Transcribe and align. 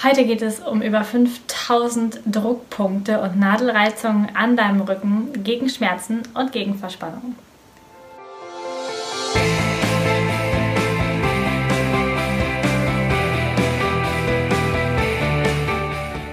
Heute 0.00 0.24
geht 0.24 0.42
es 0.42 0.60
um 0.60 0.80
über 0.80 1.02
5000 1.02 2.20
Druckpunkte 2.24 3.20
und 3.20 3.36
Nadelreizungen 3.36 4.28
an 4.36 4.56
deinem 4.56 4.82
Rücken 4.82 5.42
gegen 5.42 5.68
Schmerzen 5.68 6.22
und 6.34 6.52
gegen 6.52 6.76
Verspannungen. 6.76 7.34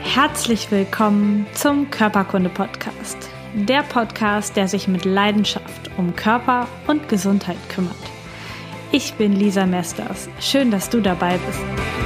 Herzlich 0.04 0.70
willkommen 0.70 1.48
zum 1.56 1.90
Körperkunde 1.90 2.50
Podcast. 2.50 3.18
Der 3.56 3.82
Podcast, 3.82 4.56
der 4.56 4.68
sich 4.68 4.88
mit 4.88 5.06
Leidenschaft 5.06 5.90
um 5.98 6.16
Körper 6.16 6.68
und 6.86 7.10
Gesundheit 7.10 7.58
kümmert. 7.70 7.96
Ich 8.92 9.16
bin 9.16 9.34
Lisa 9.34 9.66
Mesters. 9.66 10.30
Schön, 10.40 10.70
dass 10.70 10.88
du 10.92 11.02
dabei 11.02 11.40
bist. 11.48 12.05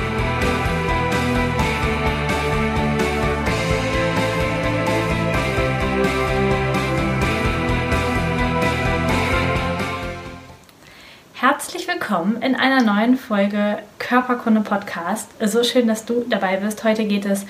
Willkommen 12.10 12.42
in 12.42 12.56
einer 12.56 12.82
neuen 12.82 13.18
Folge 13.18 13.78
Körperkunde 14.00 14.62
Podcast. 14.62 15.30
So 15.46 15.64
schön, 15.64 15.88
dass 15.88 16.06
du 16.06 16.26
dabei 16.28 16.58
bist. 16.58 16.84
Heute 16.84 17.06
geht 17.06 17.24
es 17.24 17.46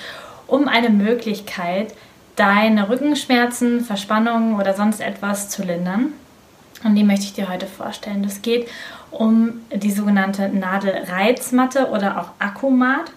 um 0.48 0.68
eine 0.68 0.90
Möglichkeit, 0.90 1.96
deine 2.36 2.90
Rückenschmerzen, 2.90 3.86
Verspannungen 3.86 4.60
oder 4.60 4.74
sonst 4.74 5.00
etwas 5.00 5.48
zu 5.48 5.64
lindern. 5.64 6.08
Und 6.84 6.96
die 6.96 7.06
möchte 7.06 7.24
ich 7.24 7.32
dir 7.32 7.48
heute 7.48 7.68
vorstellen. 7.68 8.22
Das 8.22 8.42
geht 8.42 8.68
um 9.12 9.62
die 9.74 9.92
sogenannte 9.92 10.50
Nadelreizmatte 10.50 11.88
oder 11.88 12.20
auch 12.20 12.32
Akkumat. 12.40 13.14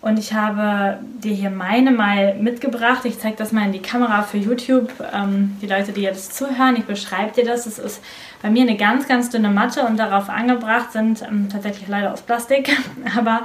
Und 0.00 0.18
ich 0.18 0.34
habe 0.34 0.98
dir 1.22 1.34
hier 1.34 1.50
meine 1.50 1.90
mal 1.90 2.34
mitgebracht. 2.34 3.04
Ich 3.04 3.18
zeige 3.18 3.36
das 3.36 3.52
mal 3.52 3.66
in 3.66 3.72
die 3.72 3.82
Kamera 3.82 4.22
für 4.22 4.36
YouTube. 4.36 4.92
Ähm, 5.12 5.56
die 5.60 5.66
Leute, 5.66 5.92
die 5.92 6.02
jetzt 6.02 6.36
zuhören, 6.36 6.76
ich 6.76 6.84
beschreibe 6.84 7.32
dir 7.32 7.44
das. 7.44 7.66
Es 7.66 7.78
ist 7.78 8.02
bei 8.42 8.50
mir 8.50 8.62
eine 8.62 8.76
ganz, 8.76 9.08
ganz 9.08 9.30
dünne 9.30 9.50
Matte 9.50 9.82
und 9.82 9.96
darauf 9.96 10.28
angebracht 10.28 10.92
sind 10.92 11.22
ähm, 11.22 11.48
tatsächlich 11.50 11.88
leider 11.88 12.12
aus 12.12 12.22
Plastik, 12.22 12.70
aber 13.16 13.42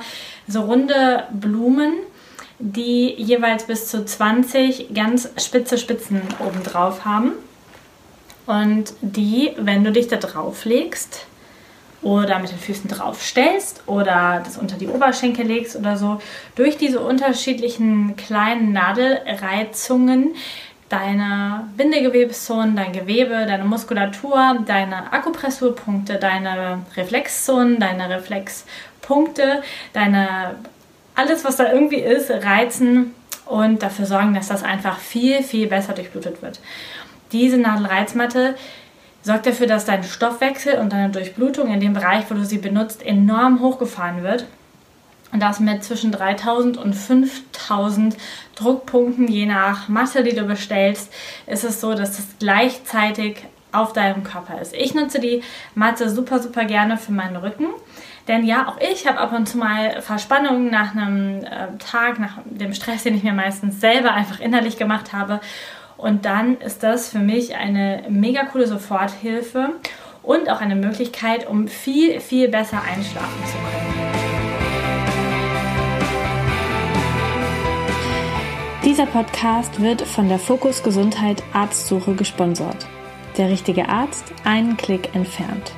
so 0.48 0.62
runde 0.62 1.24
Blumen, 1.32 1.94
die 2.60 3.14
jeweils 3.18 3.64
bis 3.64 3.88
zu 3.88 4.06
20 4.06 4.94
ganz 4.94 5.30
spitze 5.38 5.78
Spitzen 5.78 6.22
oben 6.40 6.64
drauf 6.64 7.06
haben. 7.06 7.32
Und 8.46 8.94
die, 9.02 9.52
wenn 9.58 9.84
du 9.84 9.92
dich 9.92 10.10
da 10.10 10.18
drauf 10.18 10.66
legst, 10.66 11.26
oder 12.02 12.40
mit 12.40 12.52
den 12.52 12.58
Füßen 12.58 12.90
drauf 12.90 13.22
stellst 13.22 13.84
oder 13.86 14.42
das 14.44 14.58
unter 14.58 14.78
die 14.78 14.88
Oberschenkel 14.88 15.46
legst 15.46 15.76
oder 15.76 15.98
so, 15.98 16.20
durch 16.56 16.78
diese 16.78 17.00
unterschiedlichen 17.00 18.16
kleinen 18.16 18.74
Nadelreizungen 18.74 20.36
deine 20.90 21.70
Bindegewebszonen, 21.78 22.76
dein 22.76 22.92
Gewebe, 22.92 23.46
deine 23.48 23.64
Muskulatur, 23.64 24.58
deine 24.66 25.14
Akupressurpunkte, 25.14 26.16
deine 26.16 26.82
Reflexzonen, 26.98 27.80
deine 27.80 28.10
Reflexpunkte, 28.10 29.64
deine 29.94 30.56
alles, 31.16 31.46
was 31.46 31.56
da 31.58 31.72
irgendwie 31.72 32.00
ist, 32.00 32.30
reizen 32.30 33.14
und 33.46 33.84
dafür 33.84 34.06
sorgen, 34.06 34.34
dass 34.34 34.48
das 34.48 34.64
einfach 34.64 34.98
viel, 34.98 35.44
viel 35.44 35.68
besser 35.68 35.94
durchblutet 35.94 36.42
wird. 36.42 36.60
Diese 37.32 37.58
Nadelreizmatte 37.58 38.56
sorgt 39.24 39.46
dafür, 39.46 39.68
dass 39.68 39.86
dein 39.86 40.04
Stoffwechsel 40.04 40.80
und 40.80 40.94
deine 40.94 41.12
Durchblutung 41.12 41.74
in 41.74 41.80
dem 41.80 41.94
Bereich, 41.94 42.26
wo 42.30 42.36
du 42.36 42.46
sie 42.46 42.58
benutzt, 42.58 43.06
enorm 43.06 43.60
hochgefahren 43.60 44.24
wird. 44.24 44.46
Und 45.32 45.42
das 45.42 45.60
mit 45.60 45.84
zwischen 45.84 46.12
3000 46.12 46.78
und 46.78 46.94
5000 46.94 48.18
Druckpunkten, 48.56 49.28
je 49.28 49.46
nach 49.46 49.88
Masse, 49.88 50.24
die 50.24 50.36
du 50.36 50.44
bestellst, 50.44 51.12
ist 51.48 51.64
es 51.64 51.80
so, 51.80 51.94
dass 51.94 52.18
das 52.18 52.26
gleichzeitig 52.40 53.38
auf 53.72 53.94
deinem 53.94 54.24
Körper 54.24 54.60
ist. 54.60 54.74
Ich 54.74 54.94
nutze 54.94 55.20
die 55.20 55.42
Matte 55.76 56.10
super, 56.10 56.40
super 56.40 56.66
gerne 56.66 56.98
für 56.98 57.14
meinen 57.14 57.38
Rücken. 57.38 57.68
Denn 58.28 58.44
ja, 58.44 58.68
auch 58.68 58.78
ich 58.80 59.08
habe 59.08 59.20
ab 59.20 59.34
und 59.34 59.48
zu 59.48 59.58
mal 59.58 60.02
Verspannungen 60.02 60.70
nach 60.70 60.96
einem 60.96 61.44
äh, 61.44 61.78
Tag, 61.80 62.20
nach 62.20 62.40
dem 62.46 62.74
Stress, 62.74 63.04
den 63.04 63.16
ich 63.16 63.24
mir 63.24 63.34
meistens 63.34 63.80
selber 63.80 64.14
einfach 64.14 64.40
innerlich 64.40 64.78
gemacht 64.78 65.14
habe. 65.14 65.40
Und 66.02 66.26
dann 66.26 66.58
ist 66.58 66.82
das 66.82 67.10
für 67.10 67.20
mich 67.20 67.56
eine 67.56 68.04
mega 68.10 68.46
coole 68.46 68.66
Soforthilfe 68.66 69.76
und 70.24 70.50
auch 70.50 70.60
eine 70.60 70.76
Möglichkeit, 70.76 71.48
um 71.48 71.68
viel, 71.68 72.20
viel 72.20 72.48
besser 72.48 72.82
einschlafen 72.82 73.46
zu 73.46 73.54
können. 73.54 74.12
Dieser 78.84 79.06
Podcast 79.06 79.80
wird 79.80 80.02
von 80.02 80.28
der 80.28 80.40
Fokus 80.40 80.82
Gesundheit 80.82 81.44
Arztsuche 81.54 82.16
gesponsert. 82.16 82.88
Der 83.38 83.50
richtige 83.50 83.88
Arzt 83.88 84.34
einen 84.44 84.78
Klick 84.78 85.14
entfernt. 85.14 85.72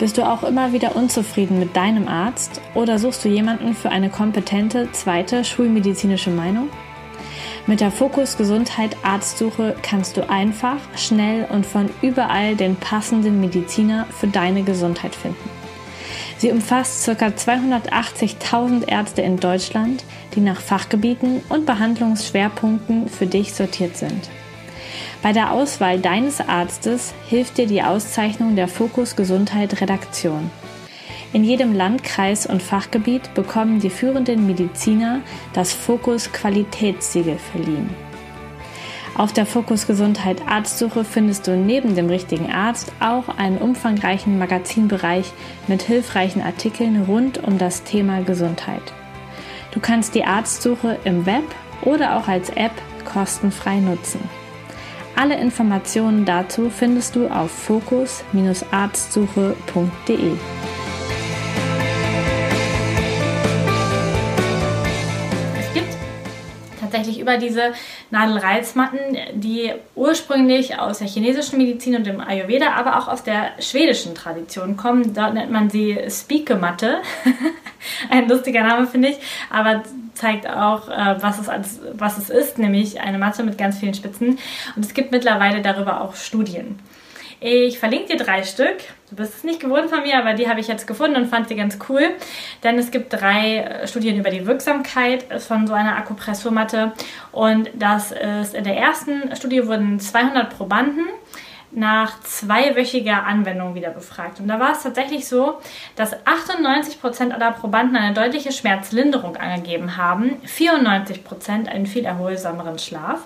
Bist 0.00 0.18
du 0.18 0.22
auch 0.28 0.42
immer 0.42 0.72
wieder 0.72 0.96
unzufrieden 0.96 1.60
mit 1.60 1.76
deinem 1.76 2.08
Arzt 2.08 2.60
oder 2.74 2.98
suchst 2.98 3.24
du 3.24 3.28
jemanden 3.28 3.74
für 3.74 3.90
eine 3.90 4.10
kompetente 4.10 4.90
zweite 4.90 5.44
schulmedizinische 5.44 6.30
Meinung? 6.30 6.70
Mit 7.68 7.82
der 7.82 7.90
Fokus 7.90 8.38
Gesundheit 8.38 8.96
Arztsuche 9.02 9.76
kannst 9.82 10.16
du 10.16 10.26
einfach, 10.26 10.78
schnell 10.96 11.46
und 11.50 11.66
von 11.66 11.90
überall 12.00 12.56
den 12.56 12.76
passenden 12.76 13.42
Mediziner 13.42 14.06
für 14.06 14.26
deine 14.26 14.62
Gesundheit 14.62 15.14
finden. 15.14 15.50
Sie 16.38 16.50
umfasst 16.50 17.04
ca. 17.04 17.26
280.000 17.26 18.88
Ärzte 18.88 19.20
in 19.20 19.38
Deutschland, 19.38 20.02
die 20.34 20.40
nach 20.40 20.62
Fachgebieten 20.62 21.42
und 21.50 21.66
Behandlungsschwerpunkten 21.66 23.10
für 23.10 23.26
dich 23.26 23.52
sortiert 23.52 23.98
sind. 23.98 24.30
Bei 25.22 25.34
der 25.34 25.52
Auswahl 25.52 25.98
deines 25.98 26.40
Arztes 26.40 27.12
hilft 27.28 27.58
dir 27.58 27.66
die 27.66 27.82
Auszeichnung 27.82 28.56
der 28.56 28.68
Fokus 28.68 29.14
Gesundheit 29.14 29.82
Redaktion. 29.82 30.50
In 31.32 31.42
jedem 31.44 31.74
Landkreis 31.74 32.46
und 32.46 32.62
Fachgebiet 32.62 33.34
bekommen 33.34 33.80
die 33.80 33.90
führenden 33.90 34.46
Mediziner 34.46 35.20
das 35.52 35.74
Fokus 35.74 36.32
Qualitätssiegel 36.32 37.38
verliehen. 37.38 37.90
Auf 39.14 39.32
der 39.32 39.46
Fokus 39.46 39.86
Gesundheit 39.86 40.42
Arztsuche 40.46 41.04
findest 41.04 41.46
du 41.48 41.56
neben 41.56 41.96
dem 41.96 42.08
richtigen 42.08 42.52
Arzt 42.52 42.92
auch 43.00 43.28
einen 43.28 43.58
umfangreichen 43.58 44.38
Magazinbereich 44.38 45.32
mit 45.66 45.82
hilfreichen 45.82 46.40
Artikeln 46.40 47.02
rund 47.02 47.42
um 47.42 47.58
das 47.58 47.82
Thema 47.82 48.22
Gesundheit. 48.22 48.92
Du 49.72 49.80
kannst 49.80 50.14
die 50.14 50.22
Arztsuche 50.24 50.98
im 51.04 51.26
Web 51.26 51.44
oder 51.82 52.16
auch 52.16 52.28
als 52.28 52.48
App 52.50 52.70
kostenfrei 53.04 53.80
nutzen. 53.80 54.20
Alle 55.16 55.36
Informationen 55.38 56.24
dazu 56.24 56.70
findest 56.70 57.16
du 57.16 57.26
auf 57.26 57.50
fokus-arztsuche.de. 57.50 60.32
über 67.28 67.36
diese 67.36 67.72
Nadelreizmatten, 68.10 69.16
die 69.34 69.72
ursprünglich 69.94 70.78
aus 70.78 71.00
der 71.00 71.08
chinesischen 71.08 71.58
Medizin 71.58 71.96
und 71.96 72.06
dem 72.06 72.20
Ayurveda, 72.20 72.72
aber 72.72 72.98
auch 72.98 73.08
aus 73.08 73.22
der 73.22 73.50
schwedischen 73.60 74.14
Tradition 74.14 74.78
kommen. 74.78 75.12
Dort 75.12 75.34
nennt 75.34 75.50
man 75.50 75.68
sie 75.68 75.98
Spieke-Matte. 76.08 77.00
Ein 78.10 78.28
lustiger 78.28 78.62
Name, 78.62 78.86
finde 78.86 79.08
ich, 79.08 79.18
aber 79.50 79.82
zeigt 80.14 80.48
auch, 80.48 80.88
äh, 80.88 81.16
was 81.20 81.38
es, 81.38 81.48
als, 81.48 81.80
was 81.92 82.18
es 82.18 82.30
ist, 82.30 82.58
nämlich 82.58 83.00
eine 83.00 83.18
Matte 83.18 83.44
mit 83.44 83.58
ganz 83.58 83.78
vielen 83.78 83.94
Spitzen. 83.94 84.38
Und 84.74 84.84
es 84.84 84.94
gibt 84.94 85.12
mittlerweile 85.12 85.60
darüber 85.60 86.00
auch 86.00 86.16
Studien. 86.16 86.78
Ich 87.40 87.78
verlinke 87.78 88.16
dir 88.16 88.24
drei 88.24 88.42
Stück. 88.42 88.78
Du 89.10 89.16
bist 89.16 89.34
es 89.36 89.44
nicht 89.44 89.60
gewohnt 89.60 89.90
von 89.90 90.02
mir, 90.02 90.18
aber 90.18 90.34
die 90.34 90.48
habe 90.48 90.58
ich 90.58 90.66
jetzt 90.66 90.86
gefunden 90.86 91.16
und 91.16 91.26
fand 91.26 91.48
sie 91.48 91.54
ganz 91.54 91.78
cool. 91.88 92.10
Denn 92.64 92.78
es 92.78 92.90
gibt 92.90 93.12
drei 93.12 93.58
äh, 93.58 93.86
Studien 93.86 94.18
über 94.18 94.30
die 94.30 94.46
Wirksamkeit 94.46 95.24
von 95.40 95.66
so 95.66 95.72
einer 95.72 95.96
Akupressurmatte. 95.96 96.92
Und 97.30 97.70
das 97.74 98.12
ist 98.12 98.54
in 98.54 98.64
der 98.64 98.76
ersten 98.76 99.34
Studie 99.36 99.66
wurden 99.66 100.00
200 100.00 100.56
Probanden 100.56 101.06
nach 101.70 102.20
zweiwöchiger 102.22 103.24
Anwendung 103.24 103.74
wieder 103.74 103.90
befragt. 103.90 104.40
Und 104.40 104.48
da 104.48 104.58
war 104.58 104.72
es 104.72 104.82
tatsächlich 104.82 105.28
so, 105.28 105.58
dass 105.96 106.16
98% 106.24 107.30
aller 107.30 107.52
Probanden 107.52 107.96
eine 107.96 108.14
deutliche 108.14 108.52
Schmerzlinderung 108.52 109.36
angegeben 109.36 109.96
haben, 109.96 110.36
94% 110.46 111.68
einen 111.68 111.86
viel 111.86 112.04
erholsameren 112.04 112.78
Schlaf, 112.78 113.20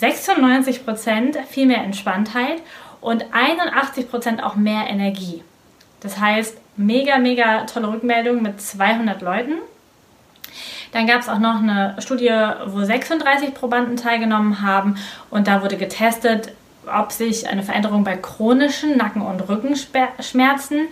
96% 0.00 1.44
viel 1.48 1.66
mehr 1.66 1.82
Entspanntheit 1.82 2.62
und 3.04 3.26
81% 3.34 4.42
auch 4.42 4.56
mehr 4.56 4.88
Energie. 4.88 5.44
Das 6.00 6.18
heißt, 6.18 6.56
mega, 6.76 7.18
mega 7.18 7.66
tolle 7.66 7.88
Rückmeldung 7.88 8.42
mit 8.42 8.62
200 8.62 9.20
Leuten. 9.20 9.52
Dann 10.92 11.06
gab 11.06 11.20
es 11.20 11.28
auch 11.28 11.38
noch 11.38 11.56
eine 11.56 11.96
Studie, 11.98 12.32
wo 12.66 12.82
36 12.82 13.52
Probanden 13.52 13.96
teilgenommen 13.96 14.62
haben 14.62 14.96
und 15.28 15.46
da 15.48 15.62
wurde 15.62 15.76
getestet, 15.76 16.52
ob 16.86 17.12
sich 17.12 17.46
eine 17.46 17.62
Veränderung 17.62 18.04
bei 18.04 18.16
chronischen 18.16 18.96
Nacken- 18.96 19.22
und 19.22 19.48
Rückenschmerzen 19.48 20.88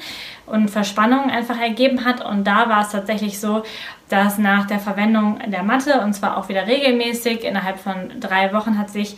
und 0.47 0.71
Verspannungen 0.71 1.31
einfach 1.31 1.59
ergeben 1.59 2.05
hat. 2.05 2.23
Und 2.25 2.45
da 2.45 2.69
war 2.69 2.83
es 2.83 2.91
tatsächlich 2.91 3.41
so, 3.41 3.63
dass 4.11 4.37
nach 4.37 4.67
der 4.67 4.81
Verwendung 4.81 5.39
der 5.47 5.63
Matte, 5.63 6.01
und 6.01 6.13
zwar 6.13 6.37
auch 6.37 6.51
wieder 6.51 6.67
regelmäßig, 6.67 7.45
innerhalb 7.45 7.79
von 7.79 8.21
drei 8.21 8.53
Wochen 8.53 8.79
hat 8.79 8.91
sich 8.91 9.17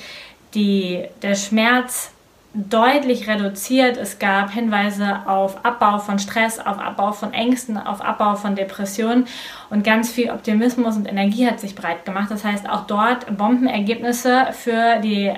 die, 0.54 1.04
der 1.22 1.34
Schmerz 1.34 2.13
deutlich 2.54 3.28
reduziert. 3.28 3.96
Es 3.96 4.18
gab 4.20 4.50
Hinweise 4.52 5.20
auf 5.26 5.64
Abbau 5.64 5.98
von 5.98 6.18
Stress, 6.20 6.60
auf 6.60 6.78
Abbau 6.78 7.12
von 7.12 7.34
Ängsten, 7.34 7.76
auf 7.76 8.00
Abbau 8.00 8.36
von 8.36 8.54
Depressionen 8.54 9.26
und 9.70 9.82
ganz 9.82 10.10
viel 10.10 10.30
Optimismus 10.30 10.96
und 10.96 11.06
Energie 11.06 11.46
hat 11.46 11.58
sich 11.58 11.74
breit 11.74 12.04
gemacht. 12.04 12.30
Das 12.30 12.44
heißt 12.44 12.68
auch 12.70 12.86
dort 12.86 13.36
Bombenergebnisse 13.36 14.48
für 14.52 15.00
die 15.00 15.32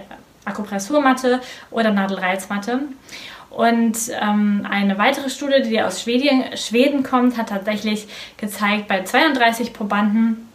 Akupressurmatte 0.45 1.41
oder 1.71 1.91
Nadelreizmatte. 1.91 2.81
Und 3.49 3.97
ähm, 4.21 4.67
eine 4.69 4.99
weitere 4.99 5.31
Studie, 5.31 5.63
die 5.63 5.81
aus 5.81 6.03
Schweden, 6.03 6.57
Schweden 6.57 7.03
kommt, 7.03 7.39
hat 7.39 7.49
tatsächlich 7.49 8.07
gezeigt 8.37 8.87
bei 8.87 9.03
32 9.03 9.73
Probanden, 9.73 10.49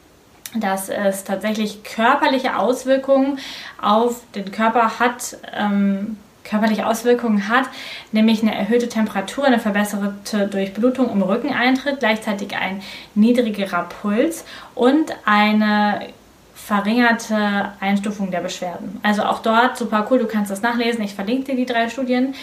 dass 0.56 0.90
es 0.90 1.24
tatsächlich 1.24 1.84
körperliche 1.84 2.58
Auswirkungen 2.58 3.40
auf 3.82 4.22
den 4.36 4.52
Körper 4.52 5.00
hat, 5.00 5.38
ähm, 5.58 6.18
körperliche 6.52 6.86
Auswirkungen 6.86 7.48
hat, 7.48 7.66
nämlich 8.12 8.42
eine 8.42 8.54
erhöhte 8.54 8.90
Temperatur, 8.90 9.46
eine 9.46 9.58
verbesserte 9.58 10.48
Durchblutung 10.48 11.10
im 11.10 11.22
Rücken 11.22 11.54
eintritt, 11.54 12.00
gleichzeitig 12.00 12.56
ein 12.56 12.82
niedrigerer 13.16 13.84
Puls 14.02 14.44
und 14.76 15.14
eine 15.26 16.10
verringerte 16.54 17.72
Einstufung 17.80 18.32
der 18.32 18.42
Beschwerden. 18.42 19.00
Also 19.02 19.24
auch 19.24 19.40
dort 19.40 19.78
super 19.78 20.06
cool, 20.12 20.20
du 20.20 20.28
kannst 20.28 20.52
das 20.52 20.62
nachlesen. 20.62 21.02
Ich 21.04 21.16
verlinke 21.16 21.52
dir 21.52 21.56
die 21.56 21.66
drei 21.66 21.90
Studien 21.90 22.36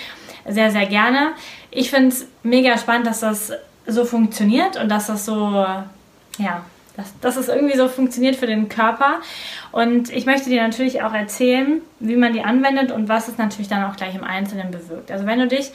sehr, 0.48 0.70
sehr 0.70 0.86
gerne. 0.86 1.32
Ich 1.70 1.90
finde 1.90 2.08
es 2.08 2.26
mega 2.42 2.78
spannend, 2.78 3.06
dass 3.06 3.20
das 3.20 3.52
so 3.86 4.06
funktioniert 4.06 4.80
und 4.80 4.88
dass 4.88 5.08
das 5.08 5.26
so, 5.26 5.66
ja, 6.38 6.62
dass, 6.98 7.18
dass 7.20 7.36
es 7.36 7.48
irgendwie 7.48 7.76
so 7.76 7.88
funktioniert 7.88 8.34
für 8.34 8.48
den 8.48 8.68
Körper. 8.68 9.20
Und 9.70 10.10
ich 10.10 10.26
möchte 10.26 10.50
dir 10.50 10.62
natürlich 10.62 11.02
auch 11.02 11.14
erzählen, 11.14 11.80
wie 12.00 12.16
man 12.16 12.32
die 12.32 12.42
anwendet 12.42 12.90
und 12.90 13.08
was 13.08 13.28
es 13.28 13.38
natürlich 13.38 13.68
dann 13.68 13.84
auch 13.84 13.96
gleich 13.96 14.16
im 14.16 14.24
Einzelnen 14.24 14.72
bewirkt. 14.72 15.12
Also 15.12 15.24
wenn 15.24 15.38
du 15.38 15.46
dich 15.46 15.70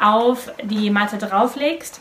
auf 0.00 0.50
die 0.62 0.88
Matte 0.88 1.18
drauflegst, 1.18 2.00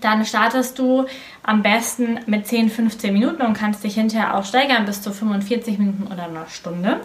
dann 0.00 0.24
startest 0.24 0.78
du 0.78 1.06
am 1.42 1.62
besten 1.62 2.18
mit 2.26 2.46
10, 2.46 2.68
15 2.68 3.12
Minuten 3.12 3.42
und 3.42 3.54
kannst 3.54 3.82
dich 3.84 3.94
hinterher 3.94 4.36
auch 4.36 4.44
steigern 4.44 4.84
bis 4.84 5.00
zu 5.00 5.12
45 5.12 5.78
Minuten 5.78 6.06
oder 6.12 6.24
einer 6.24 6.46
Stunde. 6.48 7.00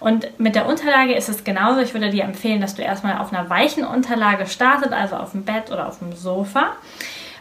Und 0.00 0.38
mit 0.38 0.54
der 0.54 0.66
Unterlage 0.66 1.14
ist 1.14 1.28
es 1.30 1.44
genauso. 1.44 1.80
Ich 1.80 1.94
würde 1.94 2.10
dir 2.10 2.24
empfehlen, 2.24 2.60
dass 2.60 2.74
du 2.74 2.82
erstmal 2.82 3.18
auf 3.18 3.32
einer 3.32 3.48
weichen 3.48 3.84
Unterlage 3.84 4.46
startest, 4.46 4.92
also 4.92 5.16
auf 5.16 5.32
dem 5.32 5.44
Bett 5.44 5.70
oder 5.70 5.88
auf 5.88 5.98
dem 5.98 6.14
Sofa, 6.14 6.72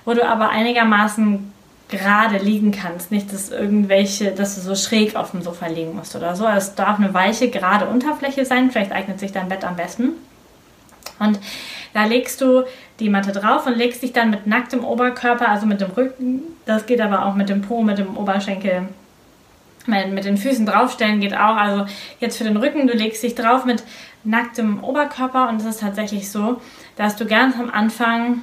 wo 0.06 0.14
du 0.14 0.26
aber 0.26 0.50
einigermaßen 0.50 1.54
gerade 1.90 2.38
liegen 2.38 2.72
kannst. 2.72 3.12
Nicht, 3.12 3.34
dass 3.34 3.50
irgendwelche, 3.50 4.32
dass 4.32 4.56
du 4.56 4.62
so 4.62 4.76
schräg 4.76 5.16
auf 5.16 5.32
dem 5.32 5.42
Sofa 5.42 5.68
liegen 5.68 5.96
musst 5.96 6.16
oder 6.16 6.36
so. 6.36 6.48
Es 6.48 6.76
darf 6.76 7.00
eine 7.00 7.14
weiche, 7.14 7.50
gerade 7.50 7.88
Unterfläche 7.88 8.46
sein. 8.46 8.72
Vielleicht 8.72 8.92
eignet 8.92 9.20
sich 9.20 9.32
dein 9.32 9.50
Bett 9.50 9.64
am 9.64 9.76
besten. 9.76 10.14
Und 11.20 11.40
da 11.94 12.06
legst 12.06 12.42
du 12.42 12.64
die 13.00 13.10
Matte 13.10 13.32
drauf 13.32 13.66
und 13.66 13.78
legst 13.78 14.04
dich 14.04 14.14
dann 14.14 14.30
mit 14.30 14.48
nacktem 14.48 14.84
Oberkörper, 14.84 15.50
also 15.50 15.66
mit 15.66 15.82
dem 15.82 15.92
Rücken, 15.92 16.42
das 16.66 16.86
geht 16.86 17.02
aber 17.02 17.26
auch 17.26 17.36
mit 17.36 17.50
dem 17.50 17.62
Po, 17.62 17.82
mit 17.82 17.98
dem 17.98 18.16
Oberschenkel, 18.16 18.88
mit 19.88 20.26
den 20.26 20.38
Füßen 20.38 20.66
draufstellen 20.66 21.20
geht 21.20 21.34
auch. 21.34 21.56
Also 21.56 21.86
jetzt 22.20 22.38
für 22.38 22.44
den 22.44 22.58
Rücken, 22.58 22.88
du 22.88 22.94
legst 22.94 23.24
dich 23.24 23.36
drauf 23.36 23.66
mit 23.66 23.84
nacktem 24.24 24.84
Oberkörper 24.84 25.50
und 25.50 25.58
es 25.62 25.66
ist 25.66 25.80
tatsächlich 25.80 26.30
so, 26.30 26.62
dass 26.96 27.16
du 27.16 27.26
ganz 27.26 27.56
am 27.58 27.70
Anfang 27.70 28.42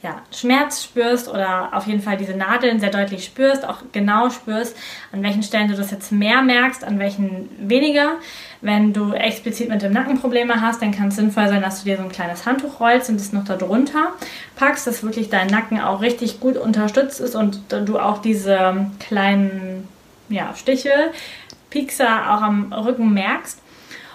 ja, 0.00 0.22
Schmerz 0.32 0.84
spürst 0.84 1.28
oder 1.28 1.70
auf 1.72 1.86
jeden 1.88 2.00
Fall 2.00 2.16
diese 2.16 2.36
Nadeln 2.36 2.78
sehr 2.78 2.90
deutlich 2.90 3.24
spürst, 3.24 3.66
auch 3.66 3.78
genau 3.90 4.30
spürst, 4.30 4.76
an 5.10 5.24
welchen 5.24 5.42
Stellen 5.42 5.68
du 5.68 5.74
das 5.74 5.90
jetzt 5.90 6.12
mehr 6.12 6.40
merkst, 6.40 6.84
an 6.84 7.00
welchen 7.00 7.48
weniger. 7.68 8.12
Wenn 8.60 8.92
du 8.92 9.12
explizit 9.12 9.68
mit 9.68 9.82
dem 9.82 9.92
Nacken 9.92 10.20
Probleme 10.20 10.60
hast, 10.60 10.82
dann 10.82 10.92
kann 10.92 11.08
es 11.08 11.16
sinnvoll 11.16 11.48
sein, 11.48 11.62
dass 11.62 11.80
du 11.82 11.90
dir 11.90 11.96
so 11.96 12.04
ein 12.04 12.12
kleines 12.12 12.46
Handtuch 12.46 12.78
rollst 12.78 13.10
und 13.10 13.16
es 13.16 13.32
noch 13.32 13.44
darunter 13.44 14.12
packst, 14.54 14.86
dass 14.86 15.02
wirklich 15.02 15.30
dein 15.30 15.48
Nacken 15.48 15.80
auch 15.80 16.00
richtig 16.00 16.38
gut 16.38 16.56
unterstützt 16.56 17.20
ist 17.20 17.34
und 17.34 17.60
du 17.68 17.98
auch 17.98 18.18
diese 18.18 18.86
kleinen 19.00 19.88
ja, 20.28 20.54
Stiche, 20.54 21.12
Piekser 21.70 22.32
auch 22.32 22.42
am 22.42 22.72
Rücken 22.72 23.12
merkst. 23.12 23.60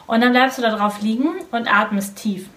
Und 0.08 0.22
dann 0.22 0.32
bleibst 0.32 0.58
du 0.58 0.62
da 0.62 0.76
drauf 0.76 1.02
liegen 1.02 1.30
und 1.52 1.74
atmest 1.74 2.18
tief. 2.18 2.48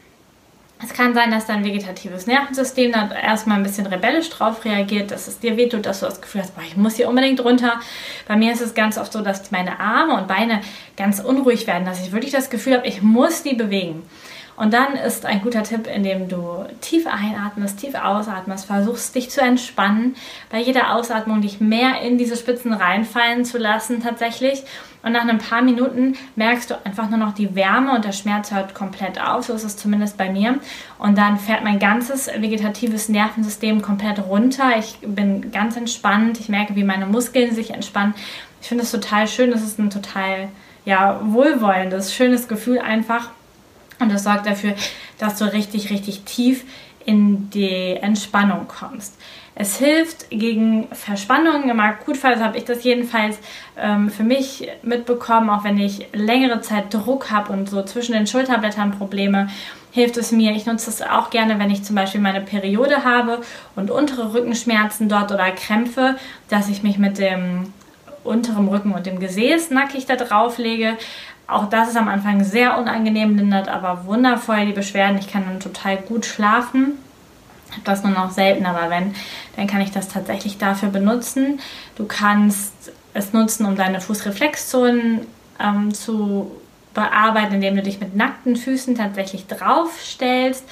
Es 0.83 0.93
kann 0.93 1.15
sein, 1.15 1.31
dass 1.31 1.47
dein 1.47 1.65
vegetatives 1.65 2.27
Nervensystem 2.27 2.93
dann 2.93 3.11
erstmal 3.11 3.57
ein 3.57 3.63
bisschen 3.63 3.87
rebellisch 3.87 4.29
drauf 4.29 4.63
reagiert, 4.67 5.11
dass 5.11 5.27
es 5.27 5.39
dir 5.39 5.57
wehtut, 5.57 5.87
dass 5.87 6.01
du 6.01 6.07
das 6.07 6.21
Gefühl 6.21 6.43
hast, 6.43 6.55
boah, 6.55 6.63
ich 6.67 6.77
muss 6.77 6.97
hier 6.97 7.09
unbedingt 7.09 7.43
runter. 7.43 7.81
Bei 8.29 8.37
mir 8.37 8.53
ist 8.53 8.61
es 8.61 8.75
ganz 8.75 8.99
oft 8.99 9.11
so, 9.11 9.23
dass 9.23 9.51
meine 9.51 9.81
Arme 9.81 10.15
und 10.15 10.29
Beine 10.29 10.61
ganz 10.99 11.21
unruhig 11.21 11.67
werden, 11.67 11.87
dass 11.87 12.05
ich 12.05 12.13
wirklich 12.13 12.33
das 12.33 12.51
Gefühl 12.51 12.75
habe, 12.75 12.87
ich 12.87 13.01
muss 13.01 13.43
die 13.43 13.55
bewegen. 13.55 14.03
Und 14.57 14.73
dann 14.73 14.95
ist 14.95 15.27
ein 15.27 15.43
guter 15.43 15.63
Tipp, 15.63 15.87
indem 15.87 16.29
du 16.29 16.65
tief 16.81 17.07
einatmest, 17.07 17.79
tief 17.79 17.95
ausatmest, 17.95 18.67
versuchst 18.67 19.15
dich 19.15 19.31
zu 19.31 19.43
entspannen, 19.43 20.17
bei 20.51 20.59
jeder 20.59 20.95
Ausatmung 20.95 21.43
dich 21.43 21.61
mehr 21.61 22.01
in 22.01 22.17
diese 22.17 22.37
Spitzen 22.37 22.73
reinfallen 22.73 23.45
zu 23.45 23.59
lassen 23.59 24.03
tatsächlich. 24.03 24.63
Und 25.03 25.13
nach 25.13 25.29
ein 25.29 25.39
paar 25.39 25.63
Minuten 25.63 26.17
merkst 26.35 26.71
du 26.71 26.75
einfach 26.85 27.09
nur 27.11 27.19
noch 27.19 27.33
die 27.33 27.55
Wärme 27.55 27.95
und 27.95 28.05
der 28.05 28.13
Schmerz 28.13 28.51
hört 28.51 28.75
komplett 28.75 29.23
auf. 29.23 29.45
So 29.45 29.53
ist 29.53 29.63
es 29.63 29.77
zumindest 29.77 30.17
bei 30.17 30.31
mir. 30.33 30.59
Und 30.99 31.17
dann 31.17 31.39
fährt 31.39 31.63
mein 31.63 31.79
ganzes 31.79 32.27
vegetatives 32.27 33.09
Nervensystem 33.09 33.83
komplett 33.83 34.19
runter. 34.19 34.77
Ich 34.79 34.99
bin 35.03 35.53
ganz 35.53 35.77
entspannt. 35.77 36.41
Ich 36.41 36.49
merke, 36.49 36.75
wie 36.75 36.83
meine 36.83 37.07
Muskeln 37.07 37.55
sich 37.55 37.71
entspannen. 37.71 38.15
Ich 38.61 38.69
finde 38.69 38.83
es 38.83 38.91
total 38.91 39.29
schön. 39.29 39.53
Das 39.53 39.63
ist 39.63 39.79
ein 39.79 39.91
total 39.91 40.49
ja, 40.85 41.21
wohlwollendes, 41.23 42.13
schönes 42.13 42.49
Gefühl 42.49 42.79
einfach. 42.79 43.31
Und 43.99 44.13
das 44.13 44.25
sorgt 44.25 44.47
dafür, 44.47 44.75
dass 45.19 45.39
du 45.39 45.45
richtig, 45.53 45.91
richtig 45.91 46.23
tief 46.23 46.65
in 47.05 47.51
die 47.51 47.95
Entspannung 47.95 48.67
kommst. 48.69 49.17
Es 49.59 49.79
hilft 49.79 50.29
gegen 50.29 50.87
Verspannungen. 50.93 51.71
Im 51.71 51.81
Akutfall 51.81 52.39
habe 52.45 52.59
ich 52.59 52.65
das 52.65 52.85
jedenfalls 52.85 53.39
ähm, 53.79 54.11
für 54.11 54.23
mich 54.23 54.69
mitbekommen, 54.83 55.49
auch 55.49 55.65
wenn 55.65 55.79
ich 55.79 56.09
längere 56.13 56.61
Zeit 56.61 56.93
Druck 56.93 57.31
habe 57.31 57.55
und 57.55 57.71
so 57.71 57.83
zwischen 57.83 58.13
den 58.13 58.27
Schulterblättern 58.27 58.91
Probleme, 58.91 59.49
hilft 59.93 60.19
es 60.19 60.31
mir. 60.31 60.53
Ich 60.53 60.67
nutze 60.67 60.91
es 60.91 61.01
auch 61.01 61.31
gerne, 61.31 61.59
wenn 61.59 61.71
ich 61.71 61.85
zum 61.85 61.97
Beispiel 61.97 62.21
meine 62.21 62.43
Periode 62.43 63.03
habe 63.03 63.41
und 63.77 63.91
untere 63.91 64.35
Rückenschmerzen 64.35 65.09
dort 65.09 65.33
oder 65.33 65.51
Krämpfe, 65.53 66.17
dass 66.51 66.69
ich 66.69 66.83
mich 66.83 66.99
mit 66.99 67.17
dem 67.17 67.73
unteren 68.25 68.69
Rücken 68.69 68.93
und 68.93 69.07
dem 69.07 69.21
Gesäß 69.21 69.71
nackig 69.71 70.05
da 70.05 70.17
drauf 70.17 70.59
lege. 70.59 70.99
Auch 71.49 71.69
das 71.69 71.91
ist 71.91 71.97
am 71.97 72.09
Anfang 72.09 72.43
sehr 72.43 72.77
unangenehm, 72.79 73.37
lindert 73.37 73.69
aber 73.69 74.07
wundervoll 74.07 74.67
die 74.67 74.73
Beschwerden. 74.73 75.19
Ich 75.19 75.31
kann 75.31 75.45
dann 75.47 75.61
total 75.61 75.97
gut 75.97 76.27
schlafen. 76.27 76.99
Habe 77.71 77.83
das 77.85 78.03
nur 78.03 78.13
noch 78.13 78.31
selten, 78.31 78.67
aber 78.67 78.91
wenn, 78.91 79.15
dann 79.57 79.67
kann 79.67 79.81
ich 79.81 79.91
das 79.91 80.09
tatsächlich 80.09 80.59
dafür 80.59 80.89
benutzen. 80.89 81.61
Du 81.97 82.05
kannst 82.05 82.93
es 83.15 83.33
nutzen, 83.33 83.65
um 83.65 83.77
deine 83.77 84.01
Fußreflexzonen 84.01 85.21
ähm, 85.61 85.95
zu 85.95 86.51
bearbeiten, 86.97 87.55
indem 87.55 87.77
du 87.77 87.83
dich 87.83 88.01
mit 88.01 88.17
nackten 88.17 88.57
Füßen 88.57 88.97
tatsächlich 88.97 89.47
draufstellst. 89.47 90.65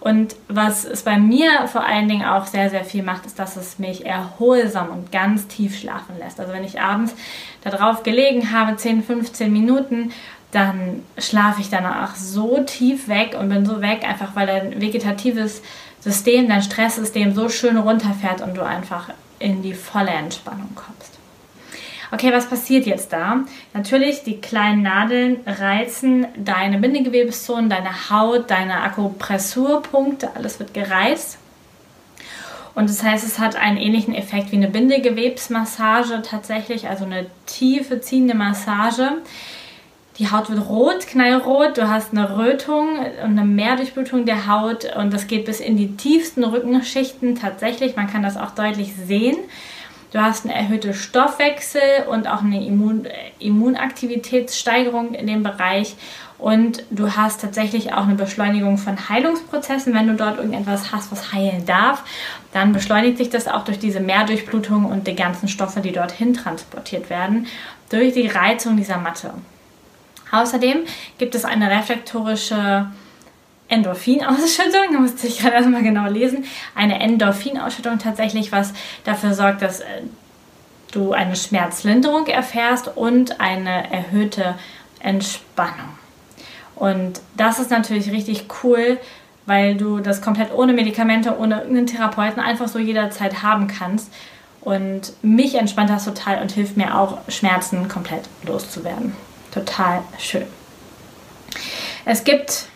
Und 0.00 0.36
was 0.48 0.84
es 0.84 1.02
bei 1.02 1.18
mir 1.18 1.66
vor 1.66 1.84
allen 1.84 2.08
Dingen 2.08 2.24
auch 2.24 2.46
sehr, 2.46 2.68
sehr 2.68 2.84
viel 2.84 3.02
macht, 3.02 3.24
ist, 3.24 3.38
dass 3.38 3.56
es 3.56 3.78
mich 3.78 4.04
erholsam 4.04 4.90
und 4.90 5.10
ganz 5.10 5.48
tief 5.48 5.78
schlafen 5.78 6.18
lässt. 6.18 6.38
Also 6.38 6.52
wenn 6.52 6.62
ich 6.62 6.80
abends 6.80 7.14
darauf 7.64 8.02
gelegen 8.02 8.52
habe, 8.52 8.76
10, 8.76 9.02
15 9.02 9.52
Minuten, 9.52 10.12
dann 10.52 11.02
schlafe 11.16 11.60
ich 11.60 11.70
danach 11.70 12.14
so 12.14 12.62
tief 12.64 13.08
weg 13.08 13.36
und 13.38 13.48
bin 13.48 13.66
so 13.66 13.80
weg, 13.80 14.04
einfach 14.08 14.34
weil 14.34 14.46
dein 14.46 14.80
vegetatives 14.80 15.62
System, 16.00 16.48
dein 16.48 16.62
Stresssystem 16.62 17.34
so 17.34 17.48
schön 17.48 17.76
runterfährt 17.76 18.40
und 18.40 18.56
du 18.56 18.62
einfach 18.62 19.10
in 19.38 19.62
die 19.62 19.74
volle 19.74 20.10
Entspannung 20.10 20.70
kommst. 20.74 21.17
Okay, 22.10 22.32
was 22.32 22.46
passiert 22.46 22.86
jetzt 22.86 23.12
da? 23.12 23.44
Natürlich, 23.74 24.22
die 24.22 24.40
kleinen 24.40 24.82
Nadeln 24.82 25.40
reizen 25.46 26.26
deine 26.36 26.78
Bindegewebszonen, 26.78 27.68
deine 27.68 28.10
Haut, 28.10 28.50
deine 28.50 28.82
Akupressurpunkte, 28.82 30.34
alles 30.34 30.58
wird 30.58 30.72
gereizt. 30.72 31.38
Und 32.74 32.88
das 32.88 33.02
heißt, 33.02 33.26
es 33.26 33.38
hat 33.38 33.56
einen 33.56 33.76
ähnlichen 33.76 34.14
Effekt 34.14 34.52
wie 34.52 34.56
eine 34.56 34.68
Bindegewebsmassage 34.68 36.22
tatsächlich, 36.22 36.88
also 36.88 37.04
eine 37.04 37.26
tiefe 37.44 38.00
ziehende 38.00 38.34
Massage. 38.34 39.18
Die 40.18 40.30
Haut 40.30 40.48
wird 40.48 40.68
rot, 40.68 41.06
knallrot, 41.06 41.76
du 41.76 41.88
hast 41.88 42.12
eine 42.12 42.38
Rötung 42.38 42.98
und 42.98 43.38
eine 43.38 43.44
Mehrdurchblutung 43.44 44.24
der 44.24 44.46
Haut 44.46 44.96
und 44.96 45.12
das 45.12 45.26
geht 45.26 45.44
bis 45.44 45.60
in 45.60 45.76
die 45.76 45.96
tiefsten 45.96 46.42
Rückenschichten 46.42 47.34
tatsächlich. 47.34 47.96
Man 47.96 48.08
kann 48.08 48.22
das 48.22 48.36
auch 48.36 48.52
deutlich 48.52 48.94
sehen. 48.94 49.36
Du 50.10 50.20
hast 50.20 50.44
eine 50.44 50.54
erhöhte 50.54 50.94
Stoffwechsel 50.94 52.06
und 52.10 52.26
auch 52.28 52.42
eine 52.42 52.64
Immun 52.64 53.06
Immunaktivitätssteigerung 53.38 55.14
in 55.14 55.26
dem 55.26 55.42
Bereich 55.42 55.96
Und 56.38 56.84
du 56.90 57.16
hast 57.16 57.40
tatsächlich 57.40 57.92
auch 57.92 58.04
eine 58.04 58.14
Beschleunigung 58.14 58.78
von 58.78 59.08
Heilungsprozessen. 59.08 59.92
Wenn 59.92 60.06
du 60.06 60.14
dort 60.14 60.38
irgendetwas 60.38 60.92
hast, 60.92 61.10
was 61.10 61.32
heilen 61.32 61.66
darf, 61.66 62.04
dann 62.52 62.72
beschleunigt 62.72 63.18
sich 63.18 63.28
das 63.28 63.48
auch 63.48 63.64
durch 63.64 63.80
diese 63.80 64.00
Mehrdurchblutung 64.00 64.86
und 64.86 65.08
die 65.08 65.16
ganzen 65.16 65.48
Stoffe, 65.48 65.80
die 65.80 65.92
dorthin 65.92 66.34
transportiert 66.34 67.10
werden, 67.10 67.48
durch 67.90 68.14
die 68.14 68.28
Reizung 68.28 68.76
dieser 68.76 68.98
Matte. 68.98 69.34
Außerdem 70.30 70.84
gibt 71.18 71.34
es 71.34 71.44
eine 71.44 71.70
reflektorische 71.70 72.86
Endorphinausschüttung, 73.68 74.72
da 74.92 74.98
musste 74.98 75.26
ich 75.26 75.38
gerade 75.38 75.54
erstmal 75.54 75.82
genau 75.82 76.08
lesen, 76.08 76.44
eine 76.74 77.00
Endorphinausschüttung 77.00 77.98
tatsächlich, 77.98 78.52
was 78.52 78.72
dafür 79.04 79.34
sorgt, 79.34 79.62
dass 79.62 79.80
äh, 79.80 80.02
du 80.92 81.12
eine 81.12 81.36
Schmerzlinderung 81.36 82.26
erfährst 82.26 82.88
und 82.96 83.40
eine 83.40 83.92
erhöhte 83.92 84.54
Entspannung. 85.00 85.98
Und 86.74 87.20
das 87.36 87.58
ist 87.58 87.70
natürlich 87.70 88.10
richtig 88.10 88.46
cool, 88.62 88.98
weil 89.46 89.76
du 89.76 89.98
das 89.98 90.22
komplett 90.22 90.52
ohne 90.52 90.72
Medikamente, 90.72 91.36
ohne 91.38 91.58
irgendeinen 91.60 91.86
Therapeuten 91.86 92.40
einfach 92.40 92.68
so 92.68 92.78
jederzeit 92.78 93.42
haben 93.42 93.66
kannst. 93.66 94.12
Und 94.60 95.12
mich 95.22 95.54
entspannt 95.54 95.90
das 95.90 96.04
total 96.04 96.42
und 96.42 96.52
hilft 96.52 96.76
mir 96.76 96.98
auch, 96.98 97.18
Schmerzen 97.28 97.88
komplett 97.88 98.24
loszuwerden. 98.44 99.14
Total 99.52 100.02
schön. 100.18 100.46
Es 102.04 102.24
gibt 102.24 102.66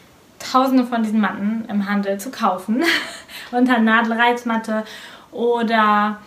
tausende 0.51 0.85
von 0.85 1.03
diesen 1.03 1.21
Matten 1.21 1.65
im 1.69 1.89
Handel 1.89 2.19
zu 2.19 2.31
kaufen. 2.31 2.83
Unter 3.51 3.79
Nadelreizmatte 3.79 4.85
oder 5.31 6.19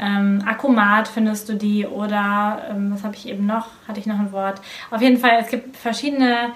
ähm, 0.00 0.42
Akkumat 0.46 1.08
findest 1.08 1.48
du 1.48 1.54
die 1.54 1.86
oder 1.86 2.66
ähm, 2.70 2.92
was 2.92 3.04
habe 3.04 3.14
ich 3.14 3.28
eben 3.28 3.46
noch? 3.46 3.68
Hatte 3.86 4.00
ich 4.00 4.06
noch 4.06 4.18
ein 4.18 4.32
Wort? 4.32 4.60
Auf 4.90 5.00
jeden 5.00 5.18
Fall, 5.18 5.38
es 5.40 5.48
gibt 5.48 5.76
verschiedene 5.76 6.52